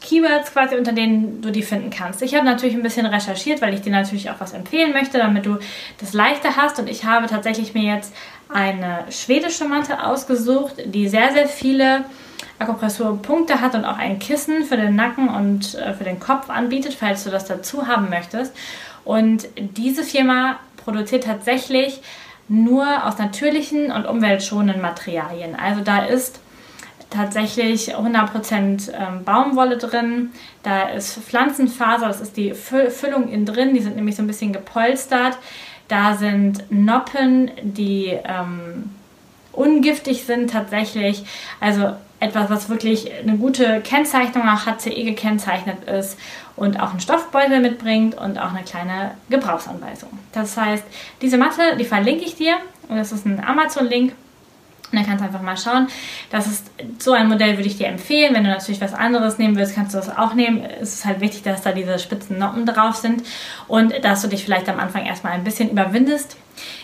Keywords 0.00 0.52
quasi, 0.52 0.76
unter 0.76 0.92
denen 0.92 1.42
du 1.42 1.50
die 1.50 1.62
finden 1.62 1.90
kannst. 1.90 2.22
Ich 2.22 2.34
habe 2.34 2.44
natürlich 2.44 2.76
ein 2.76 2.82
bisschen 2.82 3.06
recherchiert, 3.06 3.60
weil 3.60 3.74
ich 3.74 3.82
dir 3.82 3.90
natürlich 3.90 4.30
auch 4.30 4.38
was 4.38 4.52
empfehlen 4.52 4.92
möchte, 4.92 5.18
damit 5.18 5.44
du 5.44 5.58
das 5.98 6.12
leichter 6.12 6.56
hast. 6.56 6.78
Und 6.78 6.88
ich 6.88 7.04
habe 7.04 7.26
tatsächlich 7.26 7.74
mir 7.74 7.94
jetzt 7.94 8.14
eine 8.48 9.04
schwedische 9.10 9.66
Matte 9.66 10.04
ausgesucht, 10.04 10.74
die 10.86 11.08
sehr, 11.08 11.32
sehr 11.32 11.48
viele 11.48 12.04
Akupressurpunkte 12.58 13.60
hat 13.60 13.74
und 13.74 13.84
auch 13.84 13.98
ein 13.98 14.18
Kissen 14.18 14.64
für 14.64 14.76
den 14.76 14.96
Nacken 14.96 15.28
und 15.28 15.74
äh, 15.74 15.94
für 15.94 16.04
den 16.04 16.20
Kopf 16.20 16.50
anbietet, 16.50 16.94
falls 16.94 17.24
du 17.24 17.30
das 17.30 17.44
dazu 17.44 17.86
haben 17.86 18.10
möchtest. 18.10 18.54
Und 19.04 19.48
diese 19.56 20.02
Firma 20.02 20.58
produziert 20.76 21.24
tatsächlich 21.24 22.00
nur 22.48 23.06
aus 23.06 23.18
natürlichen 23.18 23.92
und 23.92 24.06
umweltschonenden 24.06 24.80
Materialien. 24.80 25.54
Also 25.54 25.82
da 25.82 26.04
ist 26.04 26.40
tatsächlich 27.10 27.96
100% 27.96 28.92
ähm, 28.92 29.24
Baumwolle 29.24 29.78
drin, 29.78 30.30
da 30.62 30.88
ist 30.88 31.18
Pflanzenfaser, 31.18 32.06
das 32.06 32.20
ist 32.20 32.36
die 32.36 32.52
Füllung 32.52 33.28
innen 33.28 33.46
drin, 33.46 33.74
die 33.74 33.80
sind 33.80 33.96
nämlich 33.96 34.16
so 34.16 34.22
ein 34.22 34.26
bisschen 34.26 34.52
gepolstert. 34.52 35.38
Da 35.88 36.16
sind 36.16 36.70
Noppen, 36.70 37.50
die 37.62 38.08
ähm, 38.08 38.90
ungiftig 39.52 40.24
sind 40.24 40.50
tatsächlich. 40.50 41.24
Also 41.60 41.94
etwas, 42.20 42.50
was 42.50 42.68
wirklich 42.68 43.10
eine 43.12 43.36
gute 43.36 43.80
Kennzeichnung 43.80 44.44
nach 44.44 44.66
HCE 44.66 45.04
gekennzeichnet 45.04 45.84
ist 45.84 46.18
und 46.56 46.80
auch 46.80 46.90
einen 46.90 47.00
Stoffbeutel 47.00 47.60
mitbringt 47.60 48.16
und 48.16 48.38
auch 48.38 48.52
eine 48.52 48.64
kleine 48.64 49.12
Gebrauchsanweisung. 49.30 50.10
Das 50.32 50.56
heißt, 50.56 50.84
diese 51.22 51.38
Matte, 51.38 51.76
die 51.78 51.84
verlinke 51.84 52.24
ich 52.24 52.34
dir 52.34 52.56
und 52.88 52.96
das 52.96 53.12
ist 53.12 53.26
ein 53.26 53.42
Amazon-Link. 53.44 54.14
Und 54.90 54.98
dann 54.98 55.06
kannst 55.06 55.22
du 55.22 55.26
einfach 55.26 55.42
mal 55.42 55.56
schauen. 55.56 55.88
Das 56.30 56.46
ist 56.46 56.70
so 56.98 57.12
ein 57.12 57.28
Modell, 57.28 57.56
würde 57.56 57.68
ich 57.68 57.76
dir 57.76 57.88
empfehlen. 57.88 58.34
Wenn 58.34 58.44
du 58.44 58.50
natürlich 58.50 58.80
was 58.80 58.94
anderes 58.94 59.38
nehmen 59.38 59.56
willst, 59.56 59.74
kannst 59.74 59.94
du 59.94 59.98
das 59.98 60.16
auch 60.16 60.34
nehmen. 60.34 60.62
Es 60.80 60.94
ist 60.94 61.04
halt 61.04 61.20
wichtig, 61.20 61.42
dass 61.42 61.62
da 61.62 61.72
diese 61.72 61.98
spitzen 61.98 62.38
Noppen 62.38 62.64
drauf 62.64 62.96
sind 62.96 63.22
und 63.66 63.92
dass 64.02 64.22
du 64.22 64.28
dich 64.28 64.44
vielleicht 64.44 64.68
am 64.68 64.80
Anfang 64.80 65.04
erstmal 65.04 65.32
ein 65.32 65.44
bisschen 65.44 65.70
überwindest 65.70 66.36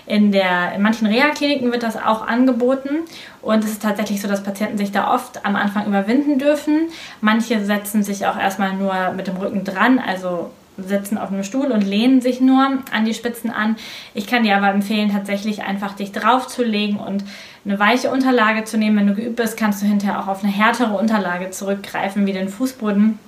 in, 0.07 0.33
der, 0.33 0.73
in 0.75 0.83
manchen 0.83 1.07
Reha-Kliniken 1.07 1.73
wird 1.73 1.83
das 1.83 1.97
auch 1.97 2.27
angeboten 2.27 3.01
und 3.43 3.65
es 3.65 3.73
ist 3.73 3.83
tatsächlich 3.83 4.21
so, 4.21 4.29
dass 4.29 4.43
Patienten 4.43 4.79
sich 4.79 4.93
da 4.93 5.13
oft 5.15 5.45
am 5.45 5.57
Anfang 5.57 5.87
überwinden 5.87 6.39
dürfen. 6.39 6.89
Manche 7.21 7.65
setzen 7.65 8.03
sich 8.03 8.27
auch 8.27 8.39
erstmal 8.39 8.75
nur 8.75 9.13
mit 9.13 9.27
dem 9.27 9.37
Rücken 9.37 9.65
dran, 9.65 9.99
also 9.99 10.51
sitzen 10.77 11.19
auf 11.19 11.31
einem 11.31 11.45
Stuhl 11.45 11.71
und 11.71 11.83
lehnen 11.83 12.21
sich 12.21 12.41
nur 12.41 12.79
an 12.91 13.05
die 13.05 13.15
Spitzen 13.15 13.51
an. 13.51 13.77
Ich 14.13 14.27
kann 14.27 14.43
dir 14.43 14.57
aber 14.57 14.71
empfehlen, 14.71 15.13
tatsächlich 15.13 15.63
einfach 15.63 15.95
dich 15.95 16.11
draufzulegen 16.11 16.99
und 16.99 17.25
eine 17.65 17.79
weiche 17.79 18.11
Unterlage 18.11 18.65
zu 18.65 18.77
nehmen. 18.77 18.97
Wenn 18.99 19.07
du 19.07 19.15
geübt 19.15 19.37
bist, 19.37 19.57
kannst 19.57 19.83
du 19.83 19.87
hinterher 19.87 20.21
auch 20.21 20.29
auf 20.29 20.43
eine 20.43 20.53
härtere 20.53 20.97
Unterlage 20.97 21.51
zurückgreifen, 21.51 22.27
wie 22.27 22.33
den 22.33 22.49
Fußboden. 22.49 23.19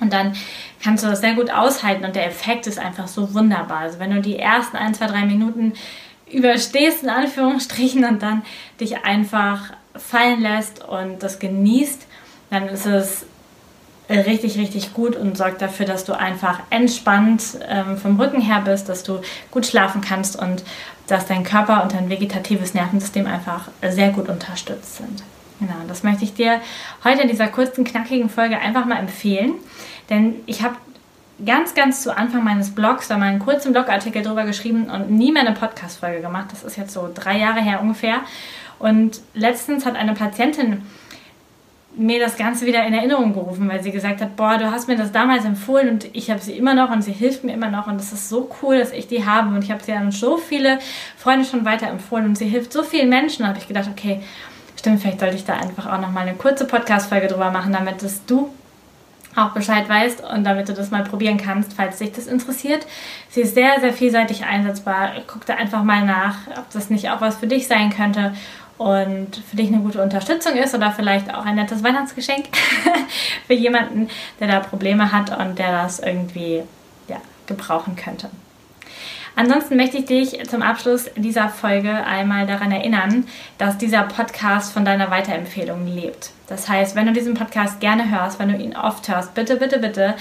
Und 0.00 0.12
dann 0.12 0.34
kannst 0.82 1.04
du 1.04 1.08
das 1.08 1.20
sehr 1.20 1.34
gut 1.34 1.50
aushalten 1.50 2.04
und 2.04 2.16
der 2.16 2.26
Effekt 2.26 2.66
ist 2.66 2.78
einfach 2.78 3.06
so 3.06 3.34
wunderbar. 3.34 3.80
Also 3.80 3.98
wenn 3.98 4.10
du 4.10 4.20
die 4.20 4.38
ersten 4.38 4.76
ein, 4.76 4.94
zwei, 4.94 5.06
drei 5.06 5.26
Minuten 5.26 5.74
überstehst, 6.30 7.02
in 7.02 7.10
Anführungsstrichen, 7.10 8.04
und 8.04 8.22
dann 8.22 8.42
dich 8.80 9.04
einfach 9.04 9.72
fallen 9.94 10.40
lässt 10.40 10.82
und 10.84 11.22
das 11.22 11.38
genießt, 11.38 12.06
dann 12.50 12.68
ist 12.68 12.86
es 12.86 13.26
richtig, 14.08 14.58
richtig 14.58 14.92
gut 14.92 15.16
und 15.16 15.36
sorgt 15.36 15.62
dafür, 15.62 15.86
dass 15.86 16.04
du 16.04 16.14
einfach 16.14 16.60
entspannt 16.70 17.58
ähm, 17.68 17.96
vom 17.96 18.18
Rücken 18.18 18.40
her 18.40 18.62
bist, 18.64 18.88
dass 18.88 19.04
du 19.04 19.20
gut 19.50 19.66
schlafen 19.66 20.00
kannst 20.00 20.36
und 20.36 20.64
dass 21.10 21.26
dein 21.26 21.44
Körper 21.44 21.82
und 21.82 21.92
dein 21.92 22.08
vegetatives 22.08 22.74
Nervensystem 22.74 23.26
einfach 23.26 23.68
sehr 23.88 24.10
gut 24.10 24.28
unterstützt 24.28 24.96
sind. 24.96 25.22
Genau, 25.58 25.74
das 25.88 26.02
möchte 26.02 26.24
ich 26.24 26.34
dir 26.34 26.60
heute 27.04 27.22
in 27.22 27.28
dieser 27.28 27.48
kurzen, 27.48 27.84
knackigen 27.84 28.30
Folge 28.30 28.58
einfach 28.58 28.86
mal 28.86 28.98
empfehlen. 28.98 29.54
Denn 30.08 30.36
ich 30.46 30.62
habe 30.62 30.76
ganz, 31.44 31.74
ganz 31.74 32.02
zu 32.02 32.16
Anfang 32.16 32.44
meines 32.44 32.74
Blogs 32.74 33.08
da 33.08 33.18
mal 33.18 33.26
einen 33.26 33.40
kurzen 33.40 33.72
Blogartikel 33.72 34.22
drüber 34.22 34.44
geschrieben 34.44 34.88
und 34.90 35.10
nie 35.10 35.32
mehr 35.32 35.42
eine 35.46 35.54
Podcast-Folge 35.54 36.20
gemacht. 36.20 36.46
Das 36.50 36.62
ist 36.62 36.76
jetzt 36.76 36.92
so 36.92 37.10
drei 37.12 37.38
Jahre 37.38 37.60
her 37.60 37.80
ungefähr. 37.80 38.20
Und 38.78 39.20
letztens 39.34 39.84
hat 39.84 39.96
eine 39.96 40.14
Patientin 40.14 40.82
mir 42.00 42.18
das 42.18 42.36
Ganze 42.36 42.66
wieder 42.66 42.84
in 42.86 42.94
Erinnerung 42.94 43.32
gerufen, 43.32 43.68
weil 43.68 43.82
sie 43.82 43.90
gesagt 43.90 44.20
hat, 44.20 44.34
boah, 44.36 44.56
du 44.58 44.70
hast 44.70 44.88
mir 44.88 44.96
das 44.96 45.12
damals 45.12 45.44
empfohlen 45.44 45.90
und 45.90 46.08
ich 46.14 46.30
habe 46.30 46.40
sie 46.40 46.52
immer 46.52 46.74
noch 46.74 46.90
und 46.90 47.02
sie 47.02 47.12
hilft 47.12 47.44
mir 47.44 47.52
immer 47.52 47.70
noch 47.70 47.86
und 47.86 48.00
es 48.00 48.12
ist 48.12 48.28
so 48.28 48.50
cool, 48.62 48.78
dass 48.78 48.92
ich 48.92 49.06
die 49.06 49.26
habe 49.26 49.54
und 49.54 49.62
ich 49.62 49.70
habe 49.70 49.82
sie 49.82 49.92
an 49.92 50.10
so 50.10 50.36
viele 50.36 50.78
Freunde 51.16 51.44
schon 51.44 51.64
weiterempfohlen 51.64 52.26
und 52.26 52.38
sie 52.38 52.46
hilft 52.46 52.72
so 52.72 52.82
vielen 52.82 53.08
Menschen. 53.08 53.42
Da 53.42 53.48
habe 53.48 53.58
ich 53.58 53.68
gedacht, 53.68 53.88
okay, 53.90 54.20
Stimmt, 54.80 55.02
vielleicht 55.02 55.20
sollte 55.20 55.36
ich 55.36 55.44
da 55.44 55.58
einfach 55.58 55.92
auch 55.92 56.00
nochmal 56.00 56.26
eine 56.26 56.34
kurze 56.38 56.64
Podcast-Folge 56.64 57.26
drüber 57.26 57.50
machen, 57.50 57.70
damit 57.70 58.02
dass 58.02 58.24
du 58.24 58.48
auch 59.36 59.50
Bescheid 59.50 59.86
weißt 59.86 60.24
und 60.24 60.42
damit 60.42 60.70
du 60.70 60.72
das 60.72 60.90
mal 60.90 61.04
probieren 61.04 61.36
kannst, 61.36 61.74
falls 61.74 61.98
dich 61.98 62.12
das 62.12 62.26
interessiert. 62.26 62.86
Sie 63.28 63.42
ist 63.42 63.54
sehr, 63.54 63.78
sehr 63.80 63.92
vielseitig 63.92 64.46
einsetzbar. 64.46 65.10
Guck 65.26 65.44
da 65.44 65.56
einfach 65.56 65.84
mal 65.84 66.06
nach, 66.06 66.38
ob 66.56 66.70
das 66.70 66.88
nicht 66.88 67.10
auch 67.10 67.20
was 67.20 67.36
für 67.36 67.46
dich 67.46 67.68
sein 67.68 67.90
könnte 67.90 68.32
und 68.80 69.36
für 69.36 69.56
dich 69.56 69.68
eine 69.68 69.80
gute 69.80 70.00
Unterstützung 70.00 70.54
ist 70.54 70.74
oder 70.74 70.90
vielleicht 70.90 71.34
auch 71.34 71.44
ein 71.44 71.56
nettes 71.56 71.84
Weihnachtsgeschenk 71.84 72.46
für 73.46 73.52
jemanden, 73.52 74.08
der 74.40 74.48
da 74.48 74.60
Probleme 74.60 75.12
hat 75.12 75.38
und 75.38 75.58
der 75.58 75.82
das 75.82 75.98
irgendwie 75.98 76.62
ja, 77.06 77.18
gebrauchen 77.44 77.94
könnte. 77.94 78.30
Ansonsten 79.36 79.76
möchte 79.76 79.98
ich 79.98 80.06
dich 80.06 80.48
zum 80.48 80.62
Abschluss 80.62 81.10
dieser 81.14 81.50
Folge 81.50 81.92
einmal 81.92 82.46
daran 82.46 82.72
erinnern, 82.72 83.26
dass 83.58 83.76
dieser 83.76 84.04
Podcast 84.04 84.72
von 84.72 84.86
deiner 84.86 85.10
Weiterempfehlung 85.10 85.86
lebt. 85.86 86.30
Das 86.50 86.68
heißt, 86.68 86.96
wenn 86.96 87.06
du 87.06 87.12
diesen 87.12 87.34
Podcast 87.34 87.80
gerne 87.80 88.10
hörst, 88.10 88.38
wenn 88.38 88.48
du 88.48 88.56
ihn 88.56 88.76
oft 88.76 89.08
hörst, 89.08 89.34
bitte, 89.34 89.56
bitte, 89.56 89.78
bitte 89.78 90.14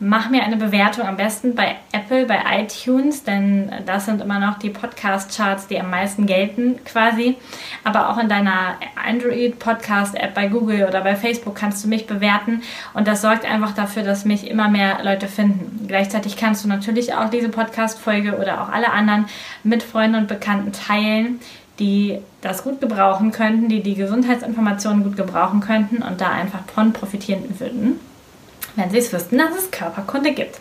mach 0.00 0.28
mir 0.28 0.42
eine 0.42 0.56
Bewertung 0.56 1.06
am 1.06 1.16
besten 1.16 1.54
bei 1.54 1.76
Apple, 1.92 2.26
bei 2.26 2.40
iTunes, 2.58 3.24
denn 3.24 3.70
das 3.86 4.06
sind 4.06 4.20
immer 4.20 4.40
noch 4.40 4.58
die 4.58 4.70
Podcast-Charts, 4.70 5.68
die 5.68 5.78
am 5.80 5.90
meisten 5.90 6.26
gelten 6.26 6.84
quasi. 6.84 7.36
Aber 7.84 8.10
auch 8.10 8.18
in 8.18 8.28
deiner 8.28 8.76
Android-Podcast-App 9.06 10.34
bei 10.34 10.48
Google 10.48 10.86
oder 10.88 11.02
bei 11.02 11.14
Facebook 11.14 11.54
kannst 11.54 11.84
du 11.84 11.88
mich 11.88 12.06
bewerten 12.06 12.62
und 12.92 13.06
das 13.06 13.22
sorgt 13.22 13.44
einfach 13.44 13.72
dafür, 13.72 14.02
dass 14.02 14.24
mich 14.24 14.50
immer 14.50 14.68
mehr 14.68 15.02
Leute 15.02 15.28
finden. 15.28 15.86
Gleichzeitig 15.86 16.36
kannst 16.36 16.64
du 16.64 16.68
natürlich 16.68 17.14
auch 17.14 17.30
diese 17.30 17.48
Podcast-Folge 17.48 18.38
oder 18.38 18.62
auch 18.62 18.68
alle 18.70 18.90
anderen 18.90 19.26
mit 19.62 19.82
Freunden 19.82 20.16
und 20.16 20.28
Bekannten 20.28 20.72
teilen 20.72 21.40
die 21.78 22.18
das 22.40 22.62
gut 22.62 22.80
gebrauchen 22.80 23.32
könnten, 23.32 23.68
die 23.68 23.82
die 23.82 23.94
Gesundheitsinformationen 23.94 25.02
gut 25.02 25.16
gebrauchen 25.16 25.60
könnten 25.60 26.02
und 26.02 26.20
da 26.20 26.30
einfach 26.30 26.60
von 26.74 26.92
profitieren 26.92 27.58
würden, 27.58 28.00
wenn 28.76 28.90
sie 28.90 28.98
es 28.98 29.12
wüssten, 29.12 29.38
dass 29.38 29.56
es 29.56 29.70
Körperkunde 29.70 30.32
gibt. 30.32 30.58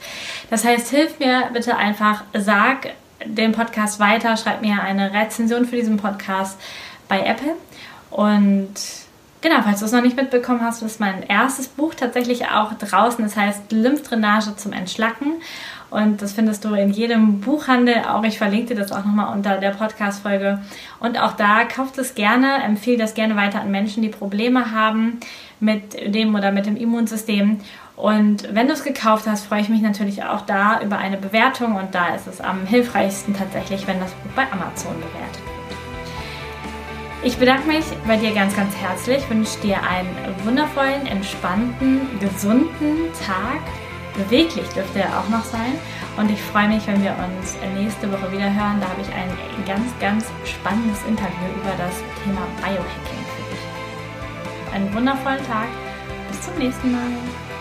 Das 0.50 0.65
heißt, 0.65 0.89
hilf 0.89 1.20
mir 1.20 1.50
bitte 1.53 1.77
einfach, 1.77 2.24
sag 2.34 2.89
den 3.25 3.51
Podcast 3.51 4.00
weiter, 4.00 4.36
schreib 4.38 4.62
mir 4.62 4.82
eine 4.82 5.13
Rezension 5.13 5.65
für 5.65 5.75
diesen 5.75 5.98
Podcast 5.98 6.60
bei 7.08 7.24
Apple 7.25 7.55
und 8.10 8.74
Genau, 9.43 9.62
falls 9.62 9.82
du 9.82 9.86
es 9.86 9.91
noch 9.91 10.01
nicht 10.01 10.15
mitbekommen 10.15 10.62
hast, 10.62 10.82
ist 10.84 11.01
mein 11.01 11.22
erstes 11.22 11.67
Buch 11.67 11.93
tatsächlich 11.96 12.48
auch 12.48 12.72
draußen. 12.75 13.22
Das 13.25 13.36
heißt 13.36 13.74
Lymphdrainage 13.74 14.55
zum 14.55 14.72
Entschlacken. 14.72 15.34
Und 15.94 16.24
das 16.24 16.34
findest 16.34 16.66
du 16.66 16.74
in 16.74 16.90
jedem 16.90 17.40
Buchhandel. 17.40 17.98
Auch 18.10 18.24
ich 18.24 18.40
verlinke 18.40 18.74
dir 18.74 18.82
das 18.82 18.92
auch 18.92 19.06
nochmal 19.06 19.32
unter 19.32 19.60
der 19.60 19.70
Podcast-Folge. 19.70 20.60
Und 21.00 21.22
auch 21.22 21.34
da 21.34 21.66
kauft 21.66 22.00
es 22.00 22.16
gerne, 22.16 22.64
empfehle 22.64 22.98
das 22.98 23.14
gerne 23.14 23.36
weiter 23.36 23.62
an 23.62 23.70
Menschen, 23.70 24.02
die 24.02 24.10
Probleme 24.10 24.72
haben 24.72 25.20
mit 25.60 26.16
dem 26.16 26.34
oder 26.34 26.52
mit 26.52 26.66
dem 26.66 26.78
Immunsystem. 26.78 27.60
Und 27.96 28.52
wenn 28.56 28.66
du 28.66 28.74
es 28.74 28.84
gekauft 28.84 29.28
hast, 29.28 29.46
freue 29.46 29.62
ich 29.62 29.70
mich 29.70 29.82
natürlich 29.82 30.24
auch 30.24 30.42
da 30.42 30.82
über 30.82 30.98
eine 30.98 31.18
Bewertung. 31.18 31.76
Und 31.76 31.94
da 31.94 32.16
ist 32.16 32.26
es 32.26 32.42
am 32.42 32.66
hilfreichsten 32.66 33.36
tatsächlich, 33.36 33.86
wenn 33.86 34.00
das 34.00 34.10
Buch 34.14 34.32
bei 34.36 34.52
Amazon 34.52 34.96
bewertet 34.96 35.44
wird. 35.46 35.54
Ich 37.24 37.38
bedanke 37.38 37.68
mich 37.68 37.86
bei 38.08 38.18
dir 38.18 38.34
ganz, 38.34 38.56
ganz 38.56 38.76
herzlich. 38.76 39.30
wünsche 39.30 39.60
dir 39.62 39.78
einen 39.84 40.10
wundervollen, 40.44 41.06
entspannten, 41.06 42.02
gesunden 42.20 43.14
Tag 43.24 43.62
beweglich 44.15 44.67
dürfte 44.70 45.00
er 45.00 45.20
auch 45.20 45.29
noch 45.29 45.43
sein. 45.43 45.74
Und 46.17 46.29
ich 46.29 46.41
freue 46.41 46.67
mich, 46.67 46.86
wenn 46.88 47.01
wir 47.03 47.15
uns 47.17 47.58
nächste 47.75 48.12
Woche 48.12 48.32
wieder 48.32 48.53
hören. 48.53 48.79
Da 48.79 48.89
habe 48.89 49.01
ich 49.01 49.12
ein 49.13 49.29
ganz, 49.65 49.88
ganz 50.00 50.25
spannendes 50.46 51.00
Interview 51.08 51.50
über 51.55 51.74
das 51.77 51.96
Thema 52.24 52.41
Biohacking 52.62 53.24
für 53.36 53.43
dich. 53.51 54.74
Einen 54.74 54.93
wundervollen 54.93 55.46
Tag. 55.48 55.67
Bis 56.29 56.41
zum 56.41 56.58
nächsten 56.58 56.91
Mal. 56.91 57.53